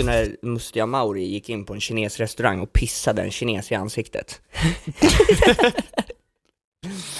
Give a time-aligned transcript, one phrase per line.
[0.00, 4.40] Du när Mustiga Mauri gick in på en kinesrestaurang och pissade en kines i ansiktet?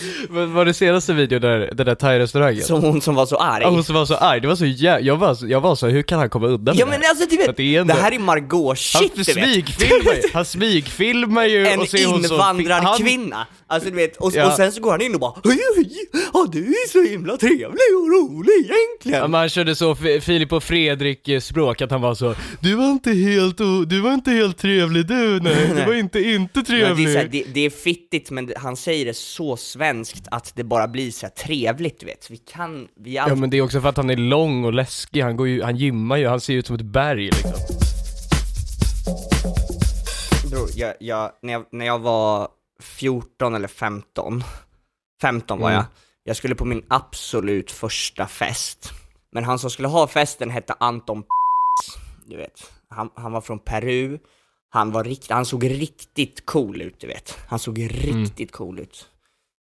[0.31, 2.63] Var, var det senaste videon där, den där thai-restaurangen?
[2.63, 3.63] Som hon som var så arg.
[3.63, 4.99] Ja, hon som var så arg, det var så jä...
[5.01, 7.27] jag var jag var så, hur kan han komma undan Ja med men det alltså
[7.31, 9.15] du vet, det är det, ändå- här är Margot Han shit
[9.79, 10.33] du vet!
[10.33, 13.47] han smygfilmar ju En och så är hon så- invandrad han- kvinna!
[13.67, 14.47] Alltså du vet, och, Ja.
[14.47, 15.91] och sen så går han in och bara Hej, hej,
[16.33, 17.67] ja, du är så himla trevlig
[17.97, 19.19] och rolig egentligen!
[19.21, 22.91] Ja, man körde så Filip och Fredrik eh, språk, att han var så Du var
[22.91, 26.73] inte helt, du var inte helt trevlig du, nej, du var inte inte Ja, det,
[26.75, 29.90] är trevlig här, det, det är fittigt men han säger det så svenskt
[30.31, 32.31] att det bara blir så trevligt du vet.
[32.31, 33.39] Vi kan, vi Ja alltid...
[33.39, 35.77] men det är också för att han är lång och läskig, han går ju, han
[35.77, 37.53] gymmar ju, han ser ut som ett berg liksom
[40.51, 42.49] Bror, jag, jag, när, jag, när jag var
[42.83, 44.43] 14 eller 15,
[45.23, 45.77] 15 var Mm.
[45.77, 45.85] jag,
[46.25, 48.93] jag skulle på min absolut första fest.
[49.33, 51.25] Men han som skulle ha festen hette Anton
[52.31, 52.73] du vet.
[52.89, 54.19] Han, han var från Peru,
[54.71, 57.39] han, var rikt, han såg riktigt cool ut, du vet.
[57.49, 59.09] Han såg riktigt cool ut.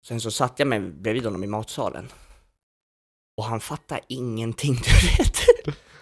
[0.07, 2.09] Sen så satte jag mig bredvid honom i matsalen.
[3.37, 5.37] Och han fattade ingenting, du vet.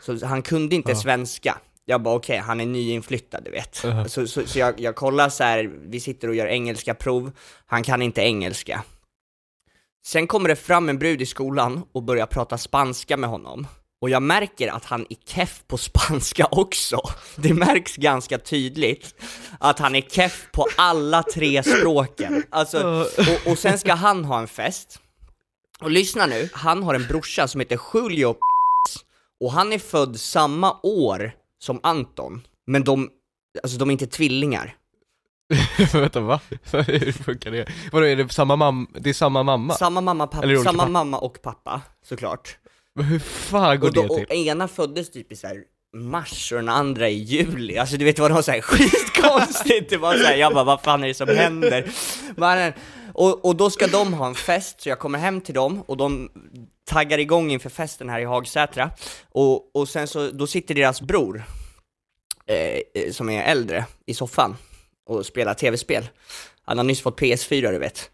[0.01, 0.95] Så han kunde inte Ja.
[0.97, 1.57] svenska.
[1.85, 3.81] Jag bara okej, han är nyinflyttad, du vet.
[3.83, 4.07] Ja.
[4.07, 7.31] Så, så, så jag, jag kollar så här, vi sitter och gör engelska prov,
[7.65, 8.83] han kan inte engelska.
[10.05, 13.67] Sen kommer det fram en brud i skolan och börjar prata spanska med honom.
[14.03, 17.01] Och jag märker att han är keff på spanska också.
[17.35, 19.15] Det märks ganska tydligt
[19.59, 22.43] att han är keff på alla tre språken.
[22.49, 24.99] Alltså, och, och sen ska han ha en fest.
[25.79, 28.35] Och lyssna nu, han har en brorsa som heter Julio
[29.39, 32.41] och han är född samma år som Anton.
[32.67, 33.09] Men de,
[33.63, 34.75] alltså de är inte tvillingar.
[35.93, 36.39] Vänta va?
[36.71, 37.67] Hur funkar det?
[37.91, 39.73] Vadå är det samma mamma, det är samma mamma?
[39.73, 40.89] Samma mamma, pappa, samma pappa.
[40.89, 42.57] mamma och pappa, såklart.
[42.95, 44.47] Men hur fan går Och, då, det och till?
[44.47, 45.57] ena föddes typ i så här
[45.95, 49.97] mars och den andra i juli, alltså du vet vad det var såhär skitkonstigt, det
[49.97, 51.91] var såhär, jag bara vad fan är det som händer?
[52.37, 52.73] Men,
[53.13, 55.97] och, och då ska de ha en fest, så jag kommer hem till dem och
[55.97, 56.29] de
[56.85, 58.89] taggar igång inför festen här i Hagsätra,
[59.31, 61.43] och, och sen så, då sitter deras bror,
[62.45, 62.57] eh,
[63.03, 64.55] eh, som är äldre, i soffan
[65.09, 66.09] och spelar tv-spel.
[66.65, 68.09] Han har nyss fått PS4 du vet.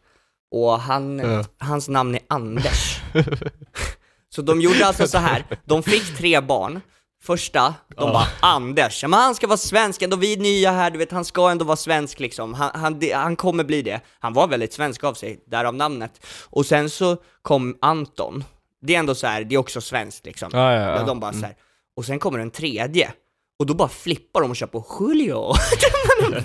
[0.51, 1.45] Och han, Ja.
[1.57, 2.99] hans namn är Anders.
[4.35, 5.45] Så de gjorde alltså så här.
[5.65, 6.81] de fick tre barn,
[7.23, 10.91] första, de bara Anders, ja, men han ska vara svensk, ändå vi är nya här,
[10.91, 14.01] du vet han ska ändå vara svensk liksom, han, han, han kommer bli det.
[14.19, 16.25] Han var väldigt svensk av sig, därav namnet.
[16.43, 18.43] Och sen så kom Anton,
[18.81, 20.49] det är ändå så här, det är också svenskt liksom.
[20.53, 21.05] Ja, ja, ja.
[21.05, 21.55] De bara så här.
[21.97, 23.11] och sen kommer en tredje,
[23.59, 25.53] och då bara flippar de och kör på Julio.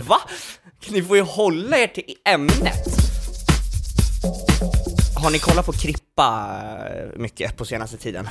[0.08, 0.20] Va?
[0.88, 2.84] Ni får ju hålla er till ämnet.
[5.24, 6.56] Har ni kollat på Krippa
[6.90, 8.28] eh, mycket på senaste tiden?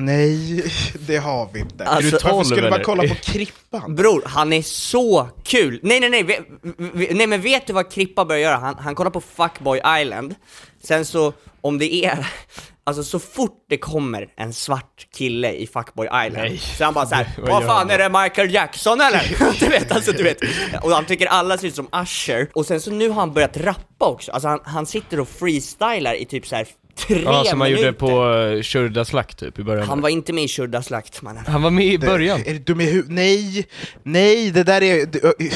[0.00, 0.64] Nej,
[1.06, 1.84] det har vi inte.
[1.84, 2.84] Alltså, Varför 12 skulle man eller?
[2.84, 3.94] kolla på Krippan?
[3.94, 5.80] Bror, han är så kul!
[5.82, 6.40] Nej nej nej, ve,
[6.76, 8.56] ve, nej men vet du vad Krippa börjar göra?
[8.56, 10.34] Han, han kollar på Fuckboy Island,
[10.82, 12.26] sen så, om det är,
[12.84, 16.58] alltså så fort det kommer en svart kille i Fuckboy Island, Nej.
[16.58, 19.36] så han bara såhär, Vad fan är det Michael Jackson eller?
[19.60, 20.38] du vet, alltså du vet,
[20.82, 23.56] och han tycker alla ser ut som Usher, och sen så nu har han börjat
[23.56, 26.66] rappa också, alltså han, han sitter och freestylar i typ så här
[26.98, 27.86] tre Ja, som han minuter.
[27.86, 29.88] gjorde på uh, Shurda Slakt typ i början.
[29.88, 31.44] Han var inte med i Shurda Slakt mannen.
[31.46, 32.40] Han var med i början.
[32.46, 33.10] Är du dum i huvudet?
[33.10, 33.66] Nej,
[34.02, 35.06] nej, det där är...
[35.06, 35.50] du-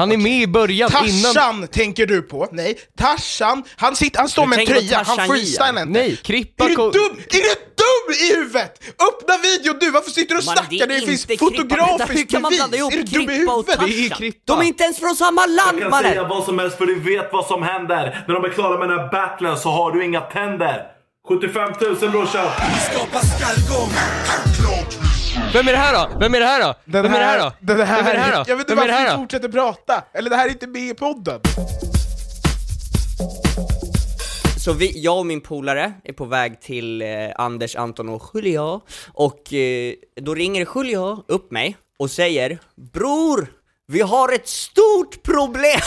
[0.00, 1.34] Han är med i början innan...
[1.34, 2.48] Tarzan tänker du på?
[2.52, 5.84] Nej, Tarzan, han, sitter, han står Du med en tröja, han freestylar inte.
[5.84, 6.92] Nej, Krippa Är du dum?
[6.92, 8.82] Är du dum i huvudet?
[9.08, 10.86] Öppna videon du, varför sitter du och snackar?
[10.86, 11.44] Det, är finns Krippa.
[11.44, 12.58] Fotografiskt kan man bevis!
[12.58, 13.80] blanda ihop Är du dum i Krippa och huvudet?
[13.80, 14.18] Det är Tarzan?
[14.18, 14.54] Krippa.
[14.54, 16.10] De är inte ens från samma Jag land kan mannen!
[16.10, 18.24] säga vad som helst för du vet vad som händer.
[18.28, 20.82] När de är klara med den här battlen så har du inga tänder.
[21.28, 22.46] 75 000 brorsan.
[25.52, 26.18] Vem är det här då?
[26.18, 26.74] Vem är det här då?
[26.84, 27.52] Den Vem är det här då?
[27.60, 28.44] Den här, Vem är det här då?
[28.50, 29.22] Jag vet inte Vem är det varför här vi då?
[29.22, 31.40] fortsätter prata, eller det här är inte med i podden.
[34.58, 38.80] Så vi, jag och min polare är på väg till eh, Anders, Anton och Julia,
[39.12, 42.58] och eh, då ringer Julia upp mig och säger
[42.92, 43.46] Bror,
[43.86, 45.80] vi har ett stort problem!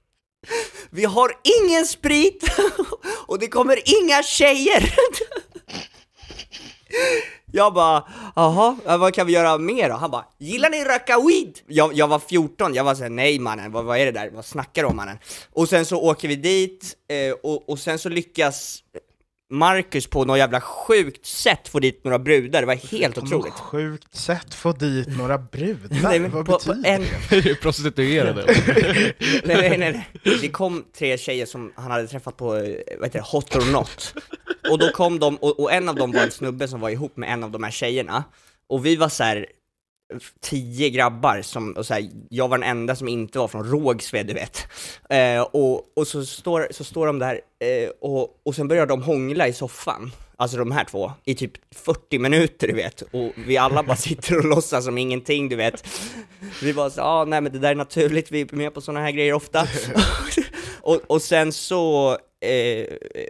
[0.90, 1.32] vi har
[1.62, 2.44] ingen sprit
[3.26, 4.94] och det kommer inga tjejer!
[7.52, 8.04] Jag bara,
[8.36, 9.94] jaha, vad kan vi göra mer då?
[9.94, 11.58] Han bara, gillar ni röka weed?
[11.66, 14.30] Jag, jag var 14, jag var såhär, nej mannen, vad, vad är det där?
[14.34, 15.18] Vad snackar du om mannen?
[15.52, 18.82] Och sen så åker vi dit, eh, och, och sen så lyckas
[19.52, 23.54] Marcus på något jävla sjukt sätt få dit några brudar, det var helt På otroligt.
[23.54, 27.54] sjukt sätt få dit några brudar, Nej, men vad på, på betyder en, det?
[27.62, 28.44] Prostituerade.
[28.46, 29.14] nej,
[29.44, 30.08] nej, nej, nej.
[30.40, 32.62] Det kom tre tjejer som han hade träffat på, eh,
[32.98, 34.14] vad heter det, Hot or Not.
[34.70, 37.16] Och då kom de, och, och en av dem var en snubbe som var ihop
[37.16, 38.24] med en av de här tjejerna.
[38.66, 39.46] Och vi var så här
[40.40, 44.26] tio grabbar som, och så här, jag var den enda som inte var från Rågsved,
[44.26, 44.66] du vet.
[45.10, 49.02] Eh, och, och så står, så står de där, eh, och, och sen börjar de
[49.02, 50.12] hångla i soffan.
[50.36, 54.38] Alltså de här två, i typ 40 minuter du vet, och vi alla bara sitter
[54.38, 55.88] och låtsas som ingenting du vet.
[56.62, 59.00] Vi bara så, ah, nej men det där är naturligt, vi är med på sådana
[59.00, 59.68] här grejer ofta.
[60.80, 62.86] och, och sen så eh,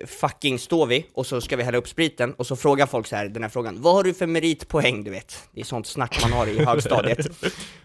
[0.07, 3.17] fucking står vi, och så ska vi hälla upp spriten, och så frågar folk så
[3.17, 5.49] här, den här frågan, vad har du för meritpoäng du vet?
[5.53, 7.27] Det är sånt snack man har i högstadiet.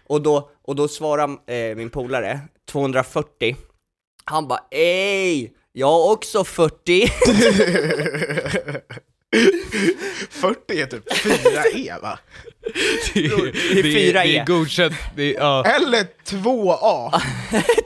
[0.06, 2.40] och, då, och då svarar eh, min polare,
[2.70, 3.56] 240,
[4.24, 7.06] han bara ej, jag har också 40.
[10.30, 12.18] 40 är typ 4E va?
[13.14, 14.44] Det är, det är det fyra är, E.
[14.46, 15.64] godkänt, det är, ja.
[15.64, 17.20] Eller 2A.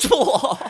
[0.00, 0.56] Två!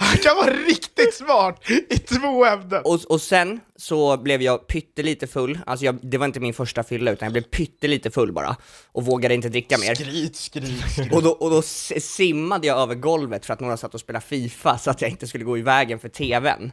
[0.00, 2.82] Han kan vara riktigt smart i två ämnen.
[2.84, 6.82] Och, och sen så blev jag pyttelite full, alltså jag, det var inte min första
[6.82, 8.56] fylla utan jag blev pyttelite full bara,
[8.92, 9.94] och vågade inte dricka mer.
[9.94, 11.12] Skryt, skryt, skryt.
[11.12, 14.78] Och då, och då simmade jag över golvet för att några satt och spelade FIFA
[14.78, 16.72] så att jag inte skulle gå i vägen för TVn.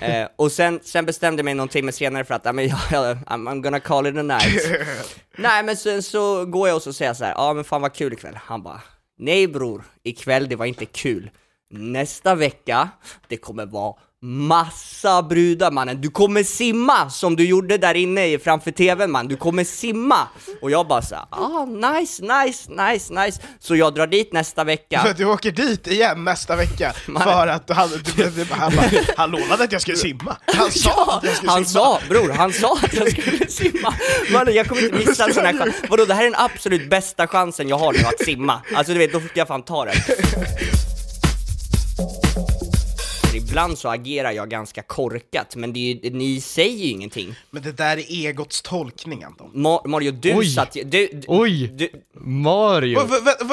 [0.00, 3.80] Eh, och sen, sen bestämde jag mig någon timme senare för att, I'm, I'm gonna
[3.80, 4.62] call it a night.
[5.38, 7.82] Nej men sen så går jag och så säger jag så här, ja men fan
[7.82, 8.38] vad kul ikväll.
[8.44, 8.80] Han bara,
[9.18, 11.30] nej bror, ikväll det var inte kul.
[11.78, 12.88] Nästa vecka,
[13.28, 13.94] det kommer vara
[14.26, 19.36] massa brudar mannen, du kommer simma som du gjorde där inne framför tvn man, du
[19.36, 20.28] kommer simma!
[20.62, 23.40] Och jag bara såhär, ah nice, nice, nice, nice.
[23.60, 25.06] Så jag drar dit nästa vecka.
[25.16, 26.92] Du åker dit igen nästa vecka,
[27.22, 30.36] för att han, du, du, han, bara, han lovade att jag skulle simma.
[30.46, 31.84] Han sa Ja, att jag skulle han simma.
[31.84, 33.94] sa, bror, han sa att jag skulle simma.
[34.32, 35.74] Mannen, jag kommer inte missa en sån här chans.
[35.88, 38.60] Vadå, det här är den absolut bästa chansen jag har nu att simma.
[38.74, 39.94] Alltså du vet, då ska jag fan ta den.
[43.54, 47.34] Ibland så agerar jag ganska korkat, men det är ju, ni säger ju ingenting.
[47.50, 49.50] Men det där är egots tolkning Anton.
[49.54, 50.46] Ma- Mario, du Oj.
[50.46, 51.68] satt ju- du, du, Oj!
[51.68, 51.88] du,
[52.20, 52.98] Mario!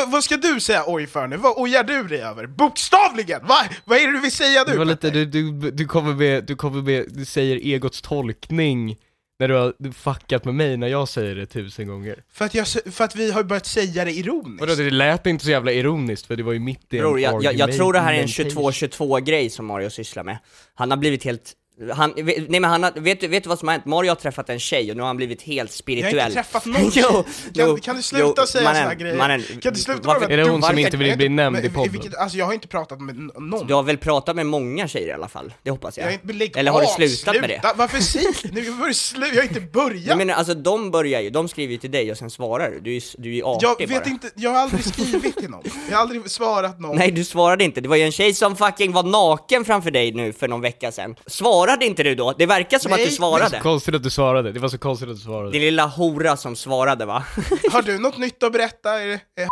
[0.08, 1.38] Vad, ska du säga oj för nu?
[1.38, 2.48] Vad ojar du dig över?
[2.48, 3.42] Bokstavligen!
[3.48, 3.56] Va?
[3.86, 4.72] Vad är det du vill säga nu?
[4.72, 5.26] Det var lite, Petter?
[5.26, 8.96] du, du, du kommer med, du kommer med, du säger egots tolkning
[9.42, 12.24] när du har fuckat med mig när jag säger det tusen gånger.
[12.34, 14.60] För att, jag, för att vi har börjat säga det ironiskt.
[14.60, 17.20] Vadå, det lät inte så jävla ironiskt för det var ju mitt i en bror,
[17.20, 18.72] jag, jag, jag tror det här är en argumentation.
[18.72, 20.38] 22-22 grej som Mario sysslar med.
[20.74, 21.54] Han har blivit helt
[21.94, 23.86] han, nej men han har, vet, du, vet du vad som har hänt?
[23.86, 26.14] Mario har träffat en tjej och nu har han blivit helt spirituell.
[26.16, 27.04] Jag har inte träffat någon jo, tjej.
[27.04, 27.24] Kan,
[27.54, 29.16] jo, kan du sluta jo, säga såna grejer?
[29.18, 31.74] Mannen, kan du sluta varför- Är det hon som inte vill bli nämnd i Men
[31.74, 31.92] podden?
[31.92, 33.68] vilket- Alltså jag har inte pratat med någon.
[33.68, 35.54] Du har väl pratat med många tjejer i alla fall?
[35.64, 36.08] Det hoppas jag.
[36.08, 37.60] Jag inte, men lägg Eller har du slutat med det?
[37.62, 37.74] sluta.
[37.78, 38.70] Varför säger nu?
[38.72, 39.30] Var det slut?
[39.34, 40.06] Jag har inte börjat!
[40.06, 42.80] Jag menar alltså de börjar ju, de skriver ju till dig och sen svarar du,
[42.80, 44.10] du är ju du är artig jag vet bara.
[44.10, 45.64] inte, jag har aldrig skrivit till någon.
[45.90, 46.98] Jag har aldrig svarat någon.
[46.98, 50.12] Nej du svarade inte, det var ju en tjej som fucking var naken framför dig
[50.12, 51.16] nu för någon vecka sedan.
[51.28, 52.34] Svara Svarade inte du då?
[52.38, 53.44] Det verkar som att Nej, du Det svarade.
[53.44, 55.52] var så konstigt att du svarade, det var så konstigt att du svarade.
[55.52, 57.24] Din lilla hora som svarade va?
[57.72, 59.02] Har du något nytt att berätta?
[59.02, 59.48] Är det, är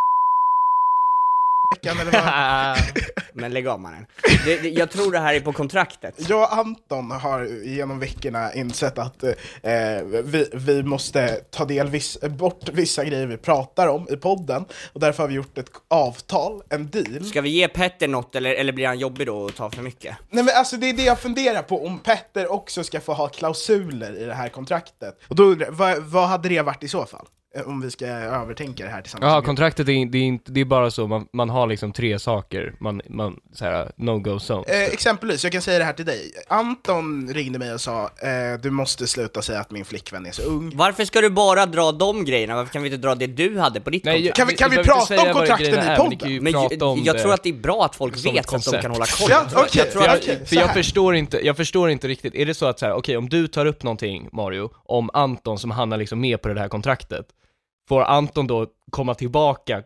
[1.76, 2.78] veckan eller vad?
[3.34, 4.06] Men lägg av mannen.
[4.46, 6.30] Det, det, jag tror det här är på kontraktet.
[6.30, 9.34] Jag och Anton har genom veckorna insett att eh,
[10.24, 15.00] vi, vi måste ta del viss, bort vissa grejer vi pratar om i podden och
[15.00, 17.26] därför har vi gjort ett avtal, en deal.
[17.26, 20.16] Ska vi ge Petter något eller, eller blir han jobbig då och ta för mycket?
[20.30, 23.28] Nej men alltså det är det jag funderar på, om Petter också ska få ha
[23.28, 25.20] klausuler i det här kontraktet.
[25.28, 27.26] Och då undrar jag, vad, vad hade det varit i så fall?
[27.56, 29.32] Eh, Om vi ska övertänka det här tillsammans.
[29.34, 31.92] Ja, kontraktet är, in- det är, inte, det är bara så, man, man har liksom
[31.94, 34.64] tre saker, man, man såhär, no-go zone.
[34.68, 36.32] Eh, exempelvis, jag kan säga det här till dig.
[36.48, 40.42] Anton ringde mig och sa eh, du måste sluta säga att min flickvän är så
[40.42, 40.72] ung.
[40.76, 42.56] Varför ska du bara dra de grejerna?
[42.56, 44.38] Varför kan vi inte dra det du hade på ditt Nej, kontrakt?
[44.38, 46.18] Kan vi- kan vi inte prata om kontrakten i är, podden?
[46.34, 48.50] Men, Men prata jag, om jag det tror att det är bra att folk vet
[48.50, 49.28] så att de kan hålla koll.
[49.30, 50.02] Ja, Jag okej, tror.
[50.02, 50.74] För så jag här.
[50.74, 53.48] förstår, inte, jag förstår inte riktigt, är det så att så här, okej om du
[53.48, 57.26] tar upp någonting Mario, om Anton som han är liksom med på det här kontraktet,
[57.90, 59.84] får Anton då komma tillbaka,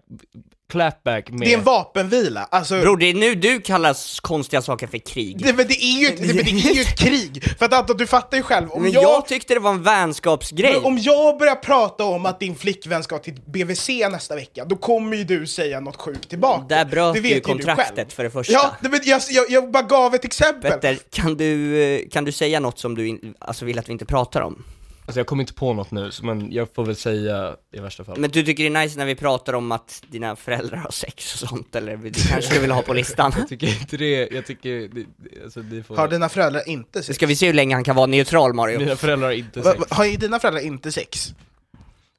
[0.71, 1.39] clapback med...
[1.39, 2.81] Det är en vapenvila, alltså...
[2.81, 5.43] Bror, det är nu du kallar konstiga saker för krig.
[5.43, 7.43] Det, men det är ju ett, det, men det är ju ett krig!
[7.59, 9.03] För att Anton, du fattar ju själv, om Men jag...
[9.03, 10.73] jag tyckte det var en vänskapsgrej.
[10.73, 14.75] men om jag börjar prata om att din flickvän ska till BVC nästa vecka, då
[14.75, 16.65] kommer ju du säga något sjukt tillbaka.
[16.69, 18.53] Där bröt Det du vet ju du kontraktet för det första.
[18.53, 20.71] Ja, det, men jag, jag, jag bara gav ett exempel.
[20.71, 23.93] Petter, kan du, eh, kan du säga något som du in, alltså vill att vi
[23.93, 24.63] inte pratar om?
[25.05, 28.19] Alltså jag kommer inte på något nu, men jag får väl säga i värsta fall.
[28.19, 31.43] Men du tycker det är nice när vi pratar om att dina föräldrar har sex
[31.43, 33.33] och sånt, eller det kanske du vill ha på listan?
[33.37, 35.05] Jag tycker inte det, jag tycker, det,
[35.43, 35.95] alltså ni får...
[35.95, 37.15] Har dina föräldrar inte sex?
[37.15, 38.79] Ska vi se hur länge han kan vara neutral Mario?
[38.79, 39.79] Mina föräldrar har inte Va, sex.
[39.79, 41.33] va, har dina föräldrar inte sex?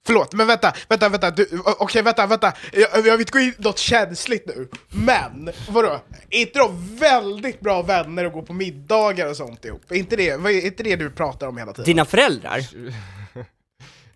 [0.07, 3.39] Förlåt, men vänta, vänta, vänta, du, o- okej vänta, vänta, jag, jag vill inte gå
[3.39, 6.01] in i något känsligt nu, men vadå?
[6.31, 9.83] Är inte de väldigt bra vänner och går på middagar och sånt ihop?
[9.91, 11.85] Är inte det, är inte det du pratar om hela tiden?
[11.85, 12.61] Dina föräldrar?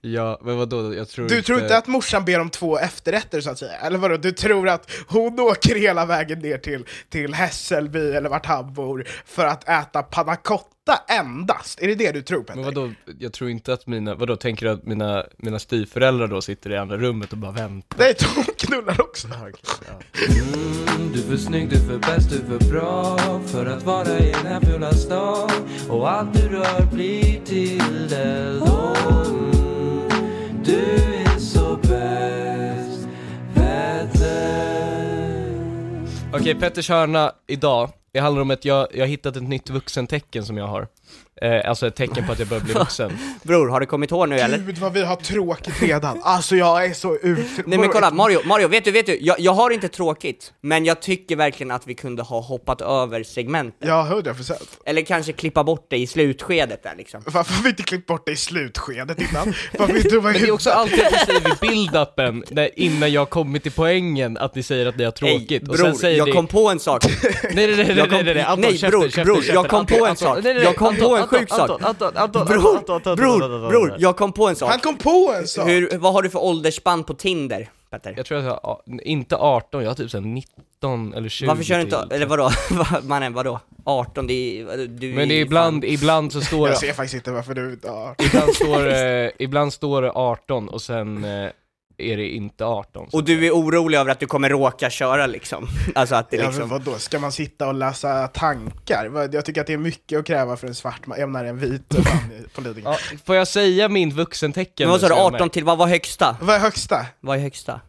[0.01, 3.51] Ja, men vadå, jag tror Du tror inte att morsan ber om två efterrätter så
[3.51, 3.73] att säga?
[3.73, 8.47] Eller vadå, du tror att hon åker hela vägen ner till, till Hässelby eller vart
[8.47, 11.81] han bor för att äta panna cotta endast?
[11.83, 12.55] Är det det du tror Petter?
[12.55, 16.41] Men vadå, jag tror inte att mina, vadå, tänker du att mina, mina styvföräldrar då
[16.41, 17.99] sitter i andra rummet och bara väntar?
[17.99, 19.29] Nej, de knullar också!
[21.15, 24.19] Du är för snygg, du är för bäst, du är för bra för att vara
[24.19, 25.51] i den här fula stan
[25.89, 29.58] och allt du rör blir till det då
[36.33, 40.45] Okej, Petters hörna idag, det handlar om att jag, jag har hittat ett nytt vuxentecken
[40.45, 40.89] som jag har.
[41.43, 43.19] Eh, alltså ett tecken på att jag börjar bli vuxen.
[43.43, 44.59] Bror, har det kommit hår nu eller?
[44.59, 47.39] Gud vad vi har tråkigt redan, alltså jag är så ut...
[47.67, 50.85] Nej men kolla, Mario, Mario, vet du, vet du, jag, jag har inte tråkigt, men
[50.85, 53.89] jag tycker verkligen att vi kunde ha hoppat över segmentet.
[53.89, 54.79] Ja, hundra procent.
[54.87, 57.23] Eller kanske klippa bort det i slutskedet där liksom.
[57.27, 59.55] Varför har vi inte klippt bort det i slutskedet innan?
[59.79, 62.45] Varför är vi dumma i Men det är också alltid att ni säger vid build-upen,
[62.51, 65.63] när- innan jag kommit till poängen, att ni säger att ni har tråkigt.
[65.63, 66.33] Och bror, sen säger jag ni...
[66.33, 67.05] kom på en sak.
[67.43, 69.37] Nej nej nej nej Jag kom- nej, nej, nej, Anton, nej, käften, bror, käften, bror,
[69.37, 69.55] käften.
[69.55, 70.35] jag kom på Okej, en Anton, sak.
[70.35, 71.28] nej, nej, nej, Jag kom på en Anton, sjuk sak.
[71.28, 73.93] Anton, Anton, Anton, Bror, Anton, Anton, bror, Anton, Anton, bror, Anton.
[73.99, 74.71] jag kom på en sak.
[74.71, 75.69] Han kom på en sak!
[75.69, 78.15] Hur, vad har du för åldersspann på Tinder, Petter?
[78.17, 81.63] Jag tror att jag har, inte 18, jag har typ såhär 19 eller 20 Varför
[81.65, 82.13] kör du inte, till.
[82.13, 83.61] eller vadå, Va- mannen vadå?
[83.85, 87.15] 18, det är, du Men det är ibland, ibland så står Jag det, ser faktiskt
[87.15, 88.15] inte varför du inte har...
[88.19, 91.51] ibland står, eh, ibland står det 18 och sen eh,
[91.99, 93.09] är det inte 18.
[93.13, 95.69] Och du är orolig över att du kommer råka köra liksom?
[95.95, 96.69] Alltså att det Ja, men liksom...
[96.69, 99.29] vadå, ska man sitta och läsa tankar?
[99.33, 101.49] Jag tycker att det är mycket att kräva för en svart man, även när det
[101.49, 102.05] är en vit man
[102.55, 102.89] politiker.
[102.89, 104.89] Ja, får jag säga min vuxentecken?
[104.89, 105.53] Men vad sa du, nu, så jag är 18 med?
[105.53, 106.37] till, vad var högsta?
[106.41, 107.07] Vad är högsta?
[107.21, 107.81] Vad är högsta?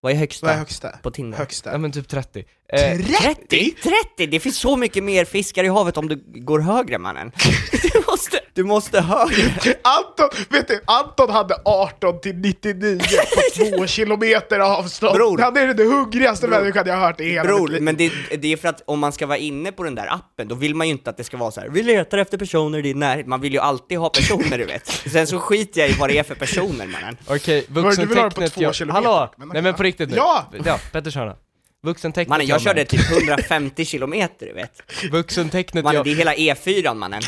[0.00, 0.46] Vad är högsta?
[0.46, 0.88] Vad är högsta?
[1.02, 1.38] På Tinder?
[1.38, 1.72] Högsta?
[1.72, 2.44] Ja men typ 30.
[2.72, 3.70] Eh, 30?
[4.16, 4.26] 30?
[4.26, 7.32] Det finns så mycket mer fiskar i havet om du går högre mannen.
[8.14, 9.74] Du måste, du måste högre.
[9.82, 12.98] Anton, vet du, Anton hade 18 till 99
[13.34, 13.40] på
[13.76, 15.14] två kilometer avstånd.
[15.14, 15.38] Bror.
[15.38, 17.82] Han är den hungrigaste människan jag har hört i hela mitt Bror, liv.
[17.82, 20.48] men det, det är för att om man ska vara inne på den där appen,
[20.48, 21.68] då vill man ju inte att det ska vara så här.
[21.68, 24.86] vi letar efter personer i din närhet, man vill ju alltid ha personer du vet.
[25.12, 27.16] Sen så skiter jag i vad det är för personer mannen.
[27.26, 28.74] Okej, vuxentecknet två jag...
[28.74, 29.34] kilometer, Hallå!
[29.36, 30.16] men Nej men på riktigt nu.
[30.16, 30.50] Ja!
[30.64, 31.36] Ja, Petters hörna.
[31.84, 34.82] Vuxentecknet Mannen, jag körde typ 150 kilometer du vet.
[35.12, 36.04] Vuxentecknet Mannen, jag...
[36.04, 37.22] det är hela E4 mannen.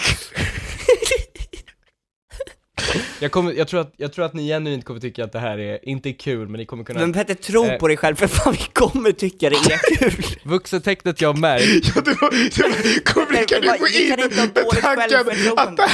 [3.20, 5.58] Jag, kommer, jag, tror att, jag tror att ni genuint kommer tycka att det här
[5.58, 7.00] är, inte är kul, men ni kommer kunna...
[7.00, 7.78] Men Petter, tro Eh.
[7.78, 10.24] på dig själv för fan vi kommer tycka det är kul.
[10.42, 15.18] Vuxentecknet jag märkt, Ja, du, du kommer kan du gå in med tanken
[15.56, 15.90] att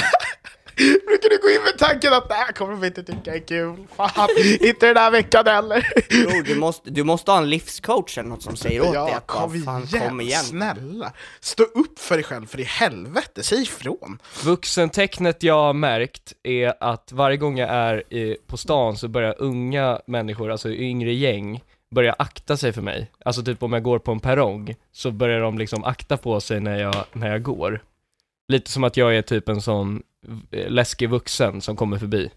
[0.77, 3.77] Brukar du gå in med tanken att det här kommer de inte tycka är kul?
[3.97, 4.29] Fan,
[4.61, 5.87] inte den här veckan heller.
[6.09, 9.05] Bror, du måste, du måste ha en livscoach eller något som säger åt dig Ja,
[9.17, 10.41] att bara, kom fan, igen, kom igen.
[10.43, 11.13] snälla.
[11.41, 14.19] Stå upp för dig själv, för i helvete, säg ifrån.
[14.45, 19.35] Vuxentecknet jag har märkt är att varje gång jag är i, på stan så börjar
[19.39, 23.11] unga människor, alltså yngre gäng, börja akta sig för mig.
[23.25, 26.61] Alltså typ om jag går på en perrong, så börjar de liksom akta på sig
[26.61, 27.83] när jag, när jag går.
[28.49, 30.03] Lite som att jag är typ en sån
[30.51, 32.31] läskig vuxen som kommer förbi.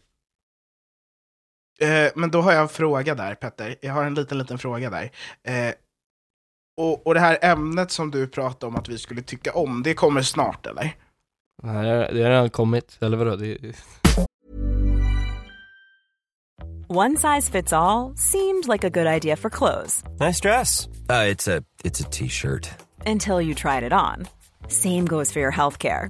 [1.79, 3.75] Eh, men då har jag en fråga där, Petter.
[3.81, 5.11] Jag har en liten, liten fråga där.
[5.43, 5.73] Eh,
[6.77, 9.93] och, och det här ämnet som du pratade om att vi skulle tycka om, det
[9.93, 10.95] kommer snart, eller?
[11.63, 13.35] Nej, det har redan kommit, eller vadå?
[13.35, 13.57] Det,
[16.87, 20.87] One size fits all seemed like a good idea for clothes Nice dress.
[21.09, 22.69] Uh, it's a it's a t-shirt.
[23.05, 24.27] until you tried it on.
[24.67, 26.09] Same goes for your healthcare.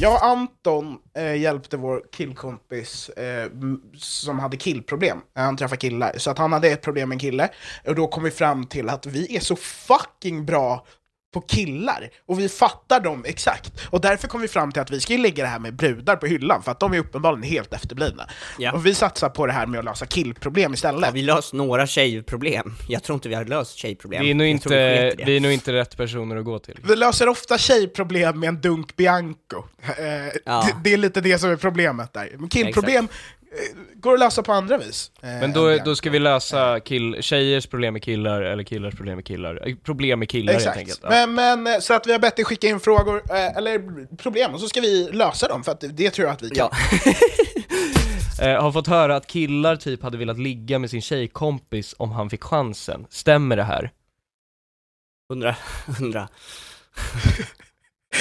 [0.00, 3.50] Jag och Anton eh, hjälpte vår killkompis eh,
[3.96, 5.18] som hade killproblem.
[5.36, 6.12] Eh, han träffade killar.
[6.16, 7.48] Så att han hade ett problem med en kille.
[7.86, 10.86] Och då kom vi fram till att vi är så fucking bra
[11.32, 12.10] på killar.
[12.26, 13.72] Och vi fattar dem exakt.
[13.90, 16.16] Och därför kom vi fram till att vi ska ju lägga det här med brudar
[16.16, 16.62] på hyllan.
[16.62, 18.28] För att de är uppenbarligen helt efterblivna.
[18.58, 18.72] Ja.
[18.72, 21.04] Och vi satsar på det här med att lösa killproblem istället.
[21.04, 22.74] Har vi löst några tjejproblem?
[22.88, 24.22] Jag tror inte vi har löst tjejproblem.
[24.22, 26.78] vi, är nog inte, vi är nog inte rätt personer att gå till.
[26.88, 29.64] Vi löser ofta tjejproblem med en dunk Bianco.
[29.82, 30.66] Eh, Ja.
[30.66, 32.30] det, det är lite det som är problemet där.
[32.38, 35.10] Men killproblem eh, går att lösa på andra vis.
[35.22, 39.16] eh, Men då, då ska vi lösa kill, tjejers problem med killar, eller killars problem
[39.16, 39.68] med killar.
[39.68, 40.88] Eh, Problem med killar helt enkelt.
[40.88, 41.14] Exakt.
[41.14, 41.26] Ja.
[41.26, 44.54] Men, men, eh, så att vi har bett dig skicka in frågor, eh, eller problem,
[44.54, 46.68] och så ska vi lösa dem, för att det tror jag att vi kan.
[47.04, 47.12] Ja.
[48.42, 52.30] Eh, har fått höra att killar typ hade velat ligga med sin tjejkompis om han
[52.30, 53.06] fick chansen.
[53.10, 53.90] Stämmer det här?
[55.28, 55.56] Hundra,
[55.98, 56.28] hundra.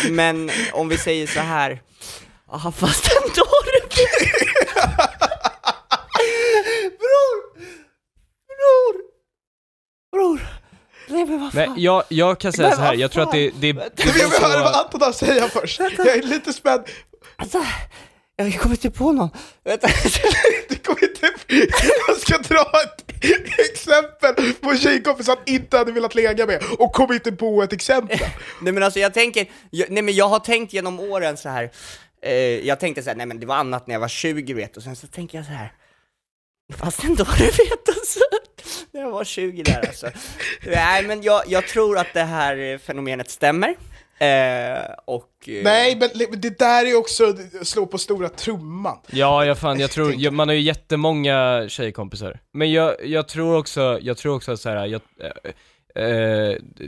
[0.10, 1.82] Men om vi säger så här.
[2.52, 3.96] Ja fast ändå det
[7.00, 7.60] Bror!
[8.60, 9.02] Bror!
[10.12, 10.40] Bror!
[11.08, 11.76] Nej men vad Nej, fan.
[11.82, 12.90] jag, jag kan säga Men så här.
[12.90, 14.76] vad jag tror att det, det, det, Jag vill höra vad.
[14.76, 15.80] Anton har att säga först.
[15.80, 16.84] Jag är lite spänd.
[17.36, 17.66] Alltså,
[18.36, 19.30] jag kommer inte på någon.
[19.64, 19.88] Vänta.
[20.70, 21.30] Du kommer inte...
[22.08, 23.04] Jag ska dra ett
[23.72, 27.74] exempel på en tjejkompis han inte hade velat lägga med, och kom inte på ett
[27.74, 28.20] exempel.
[28.62, 31.72] Nej men alltså jag tänker, jag, nej men jag har tänkt genom åren så här.
[32.24, 32.34] Eh,
[32.68, 34.84] jag tänkte så här, nej men det var annat när jag var 20 vet, och
[34.84, 35.74] sen så tänker jag så här.
[36.78, 38.20] Fast ändå du vet alltså,
[38.92, 40.08] när jag var 20 där alltså.
[40.66, 43.76] Nej men jag, jag tror att det här eh, fenomenet stämmer.
[44.20, 45.30] Eh, och...
[45.48, 48.98] eh, Nej, men det där är också att slå på stora trumman.
[49.08, 52.40] Ja, jag fan, jag tror, jag, man har ju jättemånga tjejkompisar.
[52.52, 55.02] Men jag, jag tror också, jag tror också att så här, jag,
[55.96, 56.06] eh,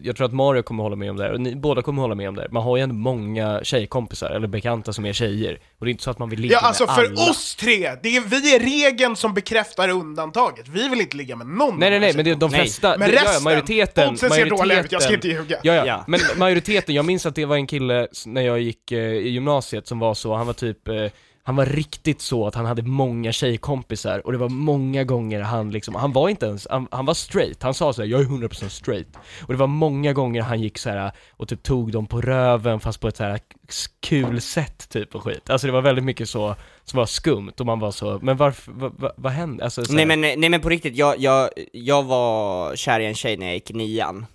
[0.04, 2.16] jag tror att Mario kommer hålla med om det här, och ni båda kommer hålla
[2.16, 2.50] med om det här.
[2.50, 5.60] Man har ju ändå många tjejkompisar, eller bekanta som är tjejer.
[5.80, 7.30] Och det är inte så att man vill ligga Ja, alltså med för alla.
[7.30, 10.68] oss tre, det är, vi är regeln som bekräftar undantaget.
[10.68, 12.60] Vi vill inte ligga med någon Nej nej nej, men det är de Nej.
[12.62, 15.28] flesta, Men det, ja, ja, resten, majoriteten, oddsen ser majoriteten, dåliga ut, jag ska inte
[15.28, 15.58] ljuga.
[15.64, 16.04] Ja, ja, Ja.
[16.08, 19.30] men majoriteten, jag minns att det var en kille s- när jag gick eh, i
[19.30, 20.96] gymnasiet som var så, han var typ eh,
[21.44, 25.72] han var riktigt så att han hade många tjejkompisar och det var många gånger han
[25.72, 28.50] liksom, han var inte ens, han, han var straight, han sa såhär 'jag är 100%
[28.70, 32.22] straight' och det var många gånger han gick så här och typ tog dem på
[32.22, 35.50] röven fast på ett så här s- kul sätt typ och skit.
[35.50, 38.72] Alltså det var väldigt mycket så, som var skumt och man var så, men varför,
[38.72, 39.64] vad, vad, vad hände?
[39.64, 43.16] Alltså, så Nej men, nej men på riktigt, jag, jag, jag var kär i en
[43.16, 44.26] tjej när jag gick nian.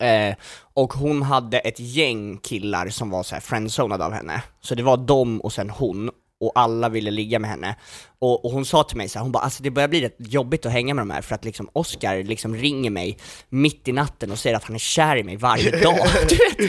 [0.00, 0.34] Eh,
[0.74, 4.42] och hon hade ett gäng killar som var så här friendzonade av henne.
[4.60, 7.76] Så det var de och sen hon, och alla ville ligga med henne.
[8.18, 10.16] Och, och hon sa till mig så här, hon bara alltså det börjar bli rätt
[10.18, 13.18] jobbigt att hänga med de här för att liksom Oscar liksom ringer mig
[13.48, 15.98] mitt i natten och säger att han är kär i mig varje dag.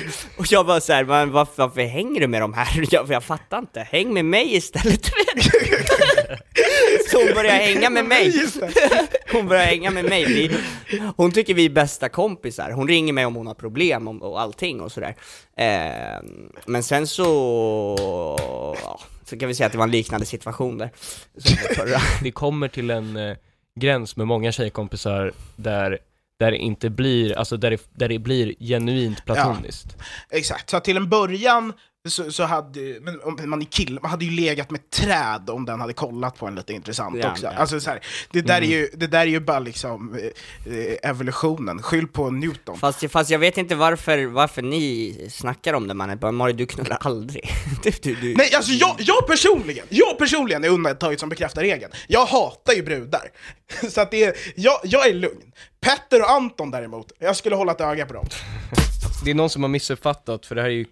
[0.37, 2.85] Och jag bara så här, men varför, varför hänger du med de här?
[2.91, 5.11] Jag, jag fattar inte, häng med mig istället.
[7.37, 8.33] Börjar hänga med mig.
[9.31, 10.25] Hon börjar hänga med mig.
[10.25, 10.57] Vi,
[11.17, 12.71] hon tycker vi är bästa kompisar.
[12.71, 15.15] Hon ringer mig om hon har problem om, och allting och sådär.
[15.57, 16.23] Eh,
[16.65, 17.25] men sen så,
[18.83, 20.89] ja, så kan vi säga att det var en liknande situation där.
[22.23, 23.37] Det kommer till en eh,
[23.79, 25.99] gräns med många tjejkompisar där,
[26.39, 29.97] där det inte blir, alltså där det, där det blir genuint platoniskt.
[30.29, 31.73] Exakt, så till en början
[32.09, 35.65] så, så hade men om man, är kill, man hade ju legat med träd om
[35.65, 37.45] den hade kollat på en lite intressant Ja, också.
[37.45, 37.51] ja.
[37.51, 37.99] Alltså, så här,
[38.31, 38.69] det, där Mm.
[38.71, 42.77] är ju, det där är ju bara liksom eh, eh, evolutionen, skyll på Newton.
[42.77, 46.65] Fast, fast jag vet inte varför, varför ni snackar om det mannen, bara Mario du
[46.65, 47.49] knullar aldrig.
[47.83, 48.35] Du, du, du.
[48.35, 51.91] Nej, alltså jag, jag personligen, jag personligen är undantaget som bekräftar regeln.
[52.07, 53.21] Jag hatar ju brudar.
[53.89, 55.51] Så att det är, jag, jag är lugn.
[55.81, 58.25] Petter och Anton däremot, jag skulle hålla ett öga på dem.
[59.23, 60.85] Det är någon som har missuppfattat, för det här är ju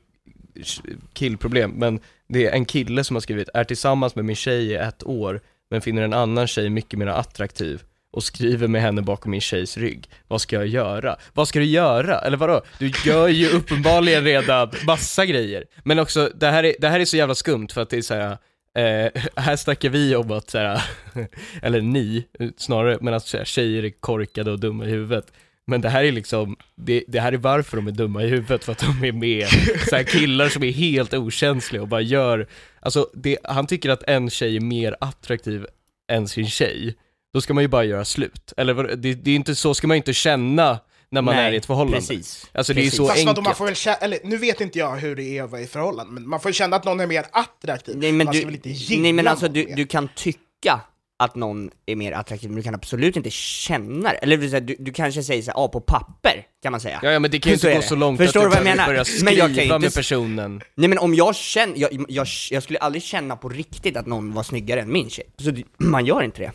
[1.13, 4.75] killproblem, men det är en kille som har skrivit, är tillsammans med min tjej i
[4.75, 7.83] ett år, men finner en annan tjej mycket mer attraktiv
[8.15, 10.09] och skriver med henne bakom min tjejs rygg.
[10.27, 11.15] Vad ska jag göra?
[11.33, 12.19] Vad ska du göra?
[12.19, 12.61] Eller vadå?
[12.79, 15.65] Du gör ju uppenbarligen redan massa grejer.
[15.83, 18.01] Men också, det här är, det här är så jävla skumt för att det är
[18.01, 18.37] så här.
[18.75, 20.83] Eh, här snackar vi om att så här,
[21.61, 22.25] eller ni
[22.57, 25.31] snarare, men att så här, tjejer är korkade och dumma i huvudet.
[25.67, 28.63] Men det här är liksom, det, det här är varför de är dumma i huvudet,
[28.63, 29.47] för att de är med
[29.89, 32.47] så här killar som är helt okänsliga och bara gör,
[32.79, 35.65] alltså det, han tycker att en tjej är mer attraktiv
[36.11, 36.95] än sin tjej,
[37.33, 38.53] då ska man ju bara göra slut.
[38.57, 41.55] Eller det, det är inte så, ska man inte känna när man Nej, är i
[41.55, 41.97] ett förhållande.
[41.97, 42.49] precis.
[42.53, 42.97] Alltså det är Precis.
[42.97, 43.45] så Fast vadå, enkelt.
[43.45, 45.67] man får väl känna, eller nu vet inte jag hur det är att vara i
[45.67, 47.95] förhållande, men man får känna att någon är mer attraktiv.
[47.97, 48.59] Nej men, man du,
[48.97, 50.81] nej, men alltså du, du kan tycka
[51.19, 54.17] att någon är mer attraktiv, men du kan absolut inte känna det.
[54.17, 56.99] Eller du, du kanske säger såhär, ja på papper, kan man säga.
[57.03, 58.71] Ja, ja men det kan ju Så inte gå så långt Förstår att du behöver
[58.71, 58.85] menar?
[58.85, 60.61] börja Men jag kan skriva inte med personen.
[60.75, 64.33] Nej men om jag känner, jag, jag, jag skulle aldrig känna på riktigt att någon
[64.33, 65.25] var snyggare än min tjej.
[65.37, 66.51] Så man gör inte det.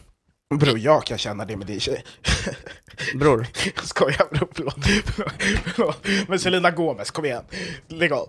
[0.54, 2.04] Bror, jag kan känna det med din tjej.
[3.14, 3.46] Bror.
[3.76, 4.74] Jag skojar bror, förlåt.
[5.74, 6.06] förlåt.
[6.28, 7.42] Men Selena Gomez, kom igen.
[7.88, 8.28] Lägg av.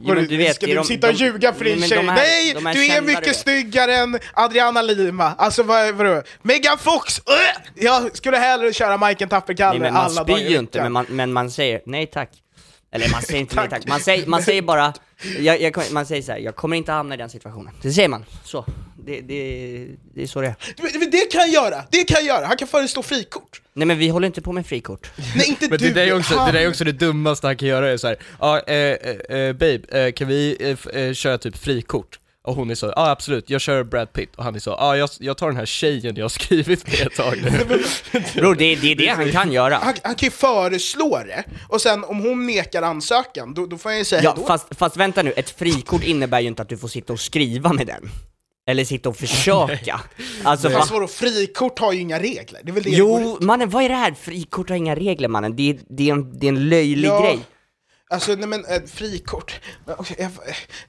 [0.00, 1.98] Jo, du vet, ska du de- sitta och de- ljuga för din tjej?
[1.98, 2.54] här- Nej!
[2.54, 5.24] du är kända, du mycket snyggare än Adriana Lima.
[5.38, 6.22] Alltså vad, vadå?
[6.42, 7.18] Megan Fox!
[7.18, 7.84] Ugh!
[7.84, 11.06] Jag skulle hellre köra Majken Tapperkalle man alla dagar spyr i ju inte, men man,
[11.08, 12.30] men man säger nej tack.
[12.92, 14.92] Eller man säger inte nej tack, man säger, man säger bara,
[15.38, 17.74] jag, jag, man säger så här, jag kommer inte hamna i den situationen.
[17.82, 18.64] Det säger man, så.
[19.08, 20.54] Det, det, det är så det är.
[20.98, 22.46] Men- Det kan jag göra, det kan jag göra.
[22.46, 23.62] Han kan föreslå frikort.
[23.74, 25.10] Nej men vi håller inte på med frikort.
[25.36, 26.46] Nej inte Men du, det där är också, han.
[26.46, 29.38] det där är också det dummaste han kan göra, är så här, ja, eh, eh,
[29.38, 30.56] eh, babe, eh, kan vi
[30.94, 32.18] eh, eh, köra typ frikort?
[32.42, 34.96] Och hon är så, ja absolut, jag kör Brad Pitt, och han är så, ja
[34.96, 37.50] jag, jag tar den här tjejen jag har skrivit med ett tag nu.
[38.34, 39.74] Bror, det, det är det han kan göra.
[39.76, 43.90] Han, han kan ju föreslå det, och sen om hon nekar ansökan, då, då får
[43.92, 46.76] jag ju säga Ja, fast, fast vänta nu, ett frikort innebär ju inte att du
[46.78, 48.10] får sitta och skriva med den.
[48.68, 50.00] Eller sitta och försöka.
[50.44, 50.96] Alltså, Fast va?
[50.96, 53.94] vadå, frikort har ju inga regler, det är väl det Jo, mannen vad är det
[53.94, 54.12] här?
[54.14, 57.20] Frikort har inga regler mannen, det är, det är, en, det är en löjlig Ja.
[57.20, 57.38] grej.
[58.10, 60.30] Alltså nej men eh, frikort, Men, okej, jag,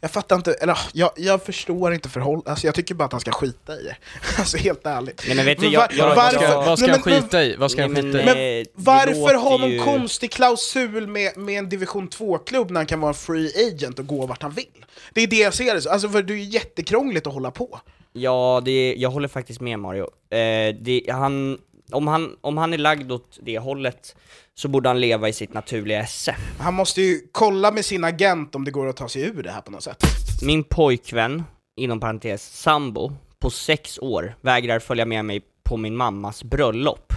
[0.02, 3.22] jag fattar inte, eller jag, jag förstår inte förhåll, alltså jag tycker bara att han
[3.22, 3.96] ska skita i det.
[4.40, 5.24] Alltså helt ärligt.
[5.28, 7.12] Nej, men vet du, Men jag- var- jag- vad ska, varför- vad ska nej, han
[7.14, 7.56] men- skita i?
[7.56, 8.26] Vad ska han Nej, skita men, i?
[8.26, 12.72] Men Eh, det varför låter ha någon ju- konstig klausul med, med en division 2-klubb
[12.72, 14.86] när han kan vara en free agent och gå vart han vill?
[15.14, 15.90] Det är det jag ser det så.
[15.90, 17.80] alltså för det är ju jättekrångligt att hålla på.
[18.14, 20.04] Ja, det, jag håller faktiskt med Mario.
[20.30, 21.58] Eh, det, han,
[21.92, 24.16] om, han, om han är lagd åt det hållet
[24.56, 26.36] så borde han leva i sitt naturliga esse.
[26.60, 29.52] Han måste ju kolla med sin agent om det går att ta sig ur det
[29.52, 30.04] här på något sätt.
[30.42, 31.44] Min pojkvän,
[31.76, 37.14] inom parentes sambo, på sex år vägrar följa med mig på min mammas bröllop.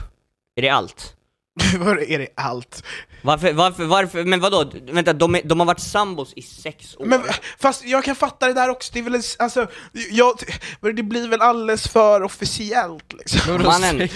[0.57, 1.17] Är det allt?
[1.79, 2.85] Vad är det allt?
[3.23, 4.73] Varför, varför, varför, men vadå?
[4.91, 7.05] Vänta, de, är, de har varit sambos i sex år?
[7.05, 7.21] Men
[7.59, 9.67] fast jag kan fatta det där också, det är väl, alltså,
[10.11, 10.39] jag,
[10.81, 13.63] det blir väl alldeles för officiellt liksom.
[13.63, 13.97] Mannen,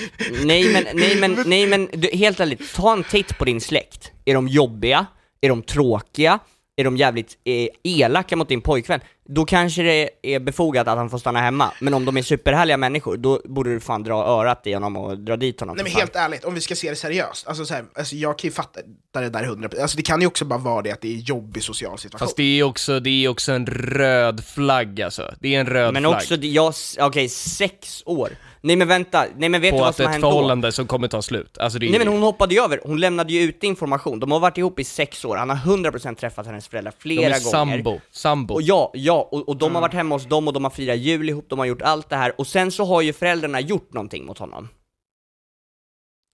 [0.44, 4.12] nej men, nej men, nej men, du, helt ärligt, ta en titt på din släkt.
[4.24, 5.06] Är de jobbiga?
[5.40, 6.38] Är de tråkiga?
[6.76, 9.00] Är de jävligt eh, elaka mot din pojkvän?
[9.28, 11.72] Då kanske det är befogat att han får stanna hemma.
[11.80, 15.18] Men om de är superhärliga människor, då borde du fan dra örat i honom och
[15.18, 15.76] dra dit honom.
[15.76, 16.00] Nej men fan.
[16.00, 18.52] helt ärligt, om vi ska se det seriöst, alltså, så här, alltså jag kan ju
[18.52, 18.80] fatta
[19.12, 21.20] det där 100%, alltså det kan ju också bara vara det att det är en
[21.20, 22.26] jobbig social situation.
[22.26, 25.34] Fast det är också, det är också en röd flagg alltså.
[25.40, 26.14] Det är en röd Men flagg.
[26.14, 28.30] också, det- jag, okej, sex år.
[28.60, 30.30] Nej men vänta, nej men vet du på vad att som har ett hänt då?
[30.30, 31.58] förhållande som kommer ta slut.
[31.58, 34.32] Alltså det är Nej men hon hoppade ju över, hon lämnade ju ut information, de
[34.32, 37.40] har varit ihop i sex år, han har 100% träffat hennes föräldrar de flera är
[37.40, 38.54] gånger sambo, sambo.
[38.54, 39.74] Och ja, ja, och, och de Mm.
[39.74, 42.08] har varit hemma hos dem och de har firat jul ihop, de har gjort allt
[42.10, 44.68] det här, och sen så har ju föräldrarna gjort någonting mot honom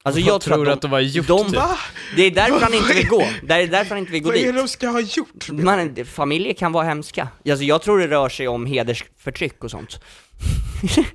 [0.05, 1.61] Alltså Vad jag tror tror att att de har gjort, de, typ?
[2.17, 4.37] Det är därför han inte vill gå, det är därför han inte vill gå Vad
[4.39, 5.51] är det dit de ska ha gjort?
[5.51, 9.71] Man, det- familjer kan vara hemska, alltså jag tror det rör sig om hedersförtryck och
[9.71, 10.01] sånt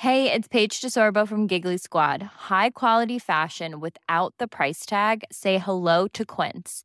[0.00, 2.22] Hey, it's Paige DeSorbo from Giggly Squad.
[2.50, 5.24] High quality fashion without the price tag.
[5.32, 6.84] Say hello to Quince.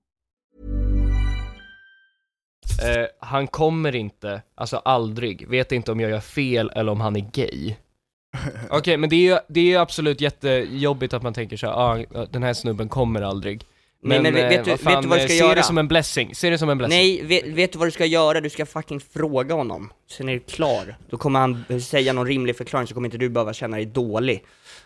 [2.81, 7.15] Eh, han kommer inte, alltså aldrig, vet inte om jag gör fel eller om han
[7.15, 7.75] är gay.
[8.69, 12.25] Okej, men det är ju det är absolut jättejobbigt att man tänker så här, ah,
[12.31, 13.63] den här snubben kommer aldrig.
[14.03, 15.55] Nej, men vet eh, du- vad vet du vad du eh, ska se göra?
[15.55, 16.97] det som en blessing, se det som en blessing.
[16.97, 18.41] Nej, vet, vet du vad du ska göra?
[18.41, 20.95] Du ska fucking fråga honom, sen är det klar.
[21.09, 24.43] Då kommer han säga någon rimlig förklaring så kommer inte du behöva känna dig dålig.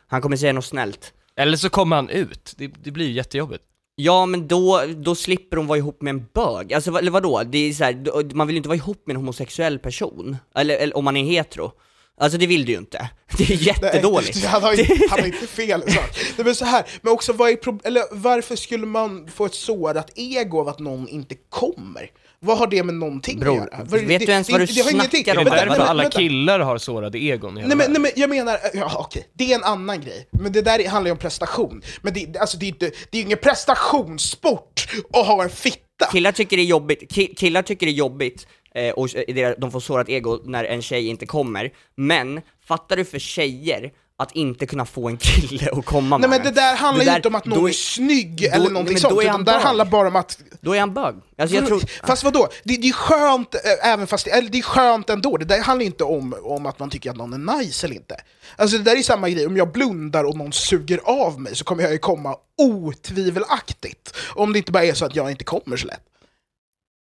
[0.08, 1.14] Han kommer säga något snällt.
[1.36, 3.64] Eller så kommer han ut, det, det blir ju jättejobbigt.
[3.96, 7.44] Ja men då, då slipper hon vara ihop med en bög, alltså eller vadå?
[7.44, 10.78] Det är så här, man vill ju inte vara ihop med en homosexuell person, eller,
[10.78, 11.72] eller om man är hetero.
[12.18, 13.10] Alltså det vill du ju inte.
[13.38, 14.36] Det är jättedåligt.
[14.36, 16.18] Nej, han, har inte, han har inte fel sak.
[16.38, 20.12] Nej, men så här, men också vad är eller varför skulle man få ett sårat
[20.16, 22.10] ego av att någon inte kommer?
[22.40, 24.06] Vad har det med någonting Bror, att göra?
[24.08, 25.46] Vet du ens vad du snackar Är det om?
[25.46, 26.20] Vänta, därför vänta, alla vänta.
[26.20, 29.64] killar har sårade egon Nej men, nej men jag menar, ja okej, det är en
[29.64, 30.28] annan grej.
[30.32, 31.82] Men det där handlar ju om prestation.
[32.02, 36.06] Men det, alltså, det är inte, det är ingen prestationssport att ha en fitta.
[36.12, 39.56] Killar tycker det är jobbigt, Ki- killar tycker det är jobbigt, eh, och eh, det-
[39.62, 44.32] de får sårat ego när en tjej inte kommer, men fattar du för tjejer att
[44.32, 47.16] inte kunna få en kille att komma Nej med men det där handlar ju där-
[47.16, 49.52] inte om att någon då är snygg då- eller nej, någonting sånt, är utan det
[49.52, 51.16] där handlar bara om att Då är han bög.
[51.38, 51.82] Alltså jag tror...
[52.08, 52.48] Fast vadå?
[52.64, 55.38] Det, det är skönt, eh, även fast det, eller det är skönt ändå.
[55.38, 58.16] Det där handlar inte om, om att man tycker att någon är nice eller inte.
[58.56, 61.64] Alltså det där är samma grej, om jag blundar och någon suger av mig så
[61.64, 64.16] kommer jag ju komma otvivelaktigt.
[64.36, 66.02] Om det inte bara är så att jag inte kommer så lätt.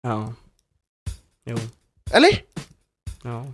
[0.03, 0.33] Ja.
[1.45, 1.57] Jo.
[2.11, 2.43] Eller?
[3.23, 3.45] Ja.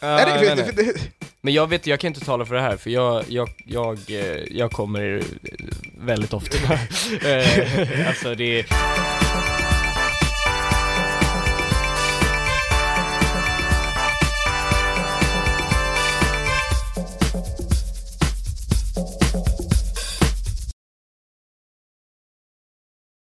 [0.00, 1.00] Ja, Är det- vet inte.
[1.46, 4.42] Men jag vet, jag kan inte tala för det här för jag, jag, jag, eh,
[4.50, 5.22] jag kommer
[5.98, 6.56] väldigt ofta.
[7.26, 8.66] Eh, alltså det